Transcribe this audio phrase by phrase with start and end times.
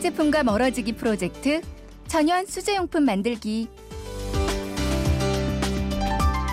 [0.00, 1.60] 제품과 멀어지기 프로젝트
[2.08, 3.68] 천연 수제용품 만들기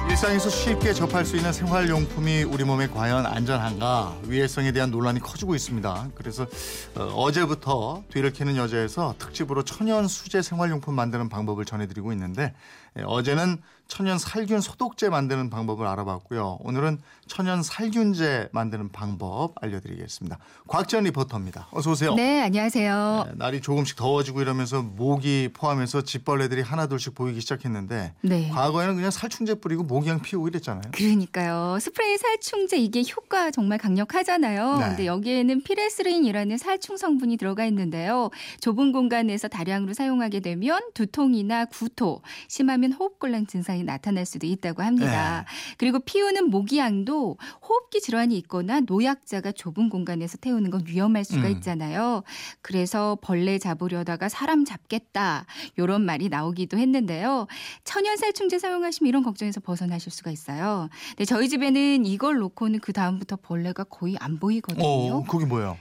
[0.10, 6.10] 일상에서 쉽게 접할 수 있는 생활용품이 우리 몸에 과연 안전한가 위해성에 대한 논란이 커지고 있습니다.
[6.16, 6.48] 그래서
[6.96, 12.56] 어, 제부터 뒤를 캐는 여자에서 특집으로 천연 수제 생활용품 만드는 방법을 전해드리고 있는데
[12.98, 16.60] 예, 어제는 천연 살균 소독제 만드는 방법을 알아봤고요.
[16.62, 20.38] 오늘은 천연 살균제 만드는 방법 알려드리겠습니다.
[20.68, 21.68] 곽지연 리포터입니다.
[21.72, 22.14] 어서 오세요.
[22.16, 23.24] 네, 안녕하세요.
[23.28, 28.50] 네, 날이 조금씩 더워지고 이러면서 모기 포함해서 집벌레들이 하나둘씩 보이기 시작했는데 네.
[28.50, 30.92] 과거에는 그냥 살충제 뿌리고 모기향 피우고 이랬잖아요.
[30.92, 31.78] 그러니까요.
[31.80, 34.78] 스프레이 살충제 이게 효과 정말 강력하잖아요.
[34.78, 34.86] 네.
[34.88, 38.30] 근데 여기에는 피레스린이라는 살충 성분이 들어가 있는데요.
[38.62, 45.46] 좁은 공간에서 다량으로 사용하게 되면 두통이나 구토, 심하면 호흡곤란 증상이 증상이 나타날 수도 있다고 합니다.
[45.48, 45.76] 네.
[45.78, 51.52] 그리고 피우는 모기향도 호흡기 질환이 있거나 노약자가 좁은 공간에서 태우는 건 위험할 수가 음.
[51.54, 52.24] 있잖아요.
[52.62, 55.46] 그래서 벌레 잡으려다가 사람 잡겠다
[55.78, 57.48] 이런 말이 나오기도 했는데요.
[57.84, 60.90] 천연살충제 사용하시면 이런 걱정에서 벗어나실 수가 있어요.
[61.10, 64.86] 근데 저희 집에는 이걸 놓고는 그 다음부터 벌레가 거의 안 보이거든요.
[64.86, 65.78] 어, 그게 뭐예요?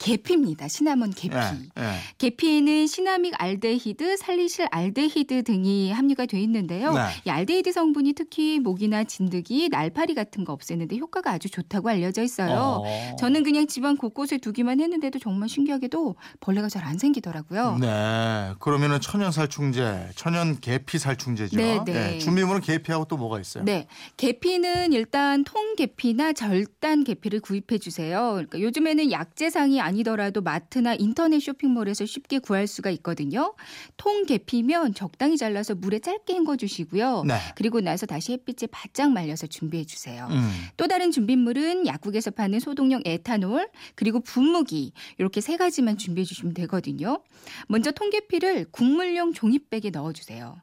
[0.00, 0.66] 계피입니다.
[0.66, 1.36] 시나몬 계피.
[1.36, 1.92] 예, 예.
[2.18, 6.92] 계피에는 시나믹 알데히드, 살리실 알데히드 등이 함유가 돼 있는데요.
[6.92, 7.00] 네.
[7.26, 12.82] 이 알데히드 성분이 특히 모기나 진드기, 날파리 같은 거 없애는데 효과가 아주 좋다고 알려져 있어요.
[12.84, 13.16] 어.
[13.16, 17.76] 저는 그냥 집안 곳곳에 두기만 했는데도 정말 신기하게도 벌레가 잘 안 생기더라고요.
[17.78, 18.54] 네.
[18.58, 21.58] 그러면은 천연 살충제, 천연 계피 살충제죠.
[21.58, 21.92] 네, 네.
[21.92, 22.18] 네.
[22.18, 23.64] 준비물은 계피하고 또 뭐가 있어요?
[23.64, 23.86] 네.
[24.16, 28.30] 계피는 일단 통 계피나 절단 계피를 구입해 주세요.
[28.32, 33.54] 그러니까 요즘에는 약재상이 아니더라도 마트나 인터넷 쇼핑몰에서 쉽게 구할 수가 있거든요.
[33.96, 37.24] 통 계피면 적당히 잘라서 물에 짧게 헹궈 주시고요.
[37.26, 37.34] 네.
[37.56, 40.28] 그리고 나서 다시 햇빛에 바짝 말려서 준비해 주세요.
[40.30, 40.50] 음.
[40.76, 47.22] 또 다른 준비물은 약국에서 파는 소독용 에탄올 그리고 분무기 이렇게 세 가지만 준비해 주시면 되거든요.
[47.66, 50.56] 먼저 통계피를 국물용 종이백에 넣어 주세요.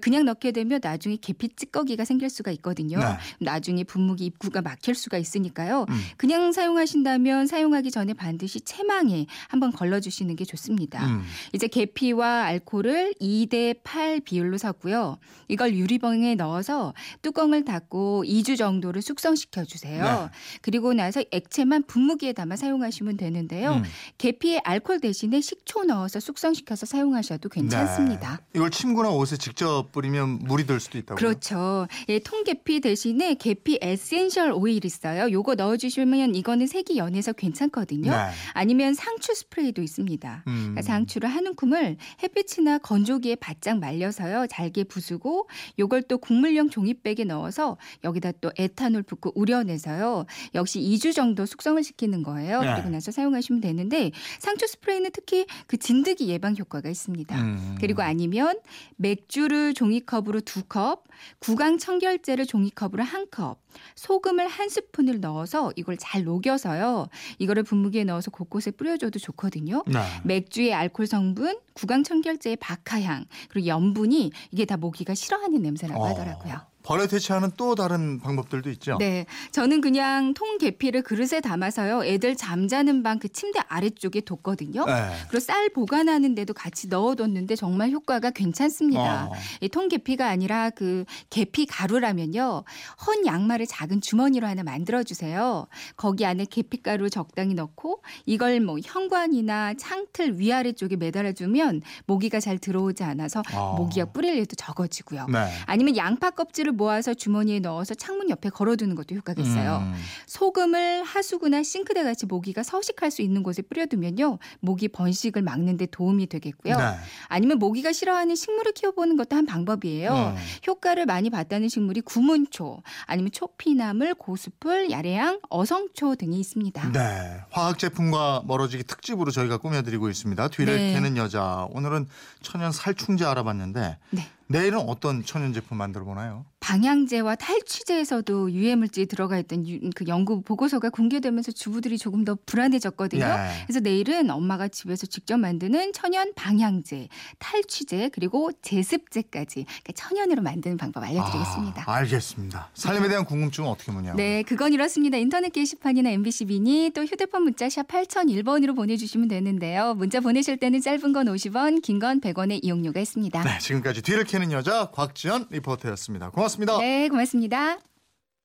[0.00, 2.98] 그냥 넣게 되면 나중에 계피 찌꺼기가 생길 수가 있거든요.
[2.98, 3.04] 네.
[3.40, 5.86] 나중에 분무기 입구가 막힐 수가 있으니까요.
[5.88, 6.00] 음.
[6.16, 11.06] 그냥 사용하신다면 사용하기 전에 반드시 체망에 한번 걸러주시는 게 좋습니다.
[11.06, 11.24] 음.
[11.52, 15.18] 이제 계피와 알코올을 2대 8 비율로 섞고요.
[15.48, 16.92] 이걸 유리병에 넣어서
[17.22, 20.04] 뚜껑을 닫고 2주 정도를 숙성시켜 주세요.
[20.04, 20.38] 네.
[20.60, 23.74] 그리고 나서 액체만 분무기에 담아 사용하시면 되는데요.
[23.74, 23.82] 음.
[24.18, 28.36] 계피에 알코올 대신에 식초 넣어서 숙성시켜서 사용하셔도 괜찮습니다.
[28.36, 28.58] 네.
[28.58, 31.16] 이걸 침구나 옷에 직접 뿌리면 물이 들 수도 있다고요?
[31.16, 31.86] 그렇죠.
[32.08, 35.30] 예, 통계피 대신에 계피 에센셜 오일 있어요.
[35.30, 38.10] 요거 넣어주시면 이거는 색이 연해서 괜찮거든요.
[38.10, 38.30] 네.
[38.54, 40.44] 아니면 상추 스프레이도 있습니다.
[40.46, 40.52] 음.
[40.54, 44.46] 그러니까 상추를 한 움큼을 햇빛이나 건조기에 바짝 말려서요.
[44.46, 45.48] 잘게 부수고
[45.78, 50.24] 요걸 또 국물용 종이백에 넣어서 여기다 또 에탄올 붓고 우려내서요.
[50.54, 52.62] 역시 2주 정도 숙성을 시키는 거예요.
[52.62, 52.74] 네.
[52.74, 57.38] 그리고 나서 사용하시면 되는데 상추 스프레이는 특히 그 진드기 예방 효과가 있습니다.
[57.40, 57.76] 음.
[57.80, 58.58] 그리고 아니면
[58.96, 61.04] 맥주를 종이컵으로 두 컵,
[61.40, 63.58] 구강 청결제를 종이컵으로 한 컵,
[63.96, 67.08] 소금을 한 스푼을 넣어서 이걸 잘 녹여서요.
[67.38, 69.82] 이거를 분무기에 넣어서 곳곳에 뿌려줘도 좋거든요.
[69.86, 70.00] 네.
[70.24, 76.06] 맥주의 알코올 성분, 구강 청결제의 박하향, 그리고 염분이 이게 다 모기가 싫어하는 냄새라고 어.
[76.08, 76.73] 하더라고요.
[76.84, 78.98] 벌레 퇴치하는 또 다른 방법들도 있죠.
[78.98, 82.04] 네, 저는 그냥 통 계피를 그릇에 담아서요.
[82.04, 84.84] 애들 잠자는 방 그 침대 아래쪽에 뒀거든요.
[84.84, 84.92] 네.
[85.28, 89.28] 그리고 쌀 보관하는 데도 같이 넣어뒀는데 정말 효과가 괜찮습니다.
[89.28, 89.32] 어.
[89.62, 92.64] 이통 계피가 아니라 그 계피 가루라면요.
[93.06, 95.66] 헌 양말을 작은 주머니로 하나 만들어 주세요.
[95.96, 102.40] 거기 안에 계피 가루 적당히 넣고 이걸 뭐 현관이나 창틀 위아래 쪽에 매달아 주면 모기가
[102.40, 103.76] 잘 들어오지 않아서 어.
[103.78, 105.28] 모기가 뿌릴 일도 적어지고요.
[105.32, 105.38] 네.
[105.64, 109.78] 아니면 양파 껍질을 모아서 주머니에 넣어서 창문 옆에 걸어두는 것도 효과가 있어요.
[109.82, 109.94] 음.
[110.26, 114.38] 소금을 하수구나 싱크대 같이 모기가 서식할 수 있는 곳에 뿌려두면요.
[114.60, 116.76] 모기 번식을 막는 데 도움이 되겠고요.
[116.76, 116.84] 네.
[117.28, 120.34] 아니면 모기가 싫어하는 식물을 키워보는 것도 한 방법이에요.
[120.36, 120.42] 음.
[120.66, 126.92] 효과를 많이 봤다는 식물이 구문초, 아니면 초피나물, 고수풀, 야래양, 어성초 등이 있습니다.
[126.92, 127.40] 네.
[127.50, 130.48] 화학 제품과 멀어지기 특집으로 저희가 꾸며드리고 있습니다.
[130.48, 130.92] 뒤를 네.
[130.92, 131.66] 캐는 여자.
[131.70, 132.08] 오늘은
[132.42, 134.28] 천연 살충제 알아봤는데 네.
[134.46, 136.44] 내일은 어떤 천연 제품 만들어 보나요?
[136.60, 143.24] 방향제와 탈취제에서도 유해 물질이 들어가 있던 유, 그 연구 보고서가 공개되면서 주부들이 조금 더 불안해졌거든요.
[143.24, 143.50] 네.
[143.66, 147.08] 그래서 내일은 엄마가 집에서 직접 만드는 천연 방향제,
[147.38, 151.84] 탈취제 그리고 제습제까지 그러니까 천연으로 만드는 방법 알려드리겠습니다.
[151.86, 152.70] 아, 알겠습니다.
[152.72, 154.14] 삶에 대한 궁금증은 어떻게 뭐냐?
[154.14, 155.18] 네, 그건 이렇습니다.
[155.18, 159.94] 인터넷 게시판이나 MBC 미니 또 휴대폰 문자 샵 8001번으로 보내주시면 되는데요.
[159.94, 163.44] 문자 보내실 때는 짧은 건 50원, 긴 건 100원의 이용료가 있습니다.
[163.44, 166.30] 네, 지금까지 뒤를 캐는 여자 곽지연 리포터였습니다.
[166.30, 166.78] 고맙습니다.
[166.78, 167.78] 네, 고맙습니다.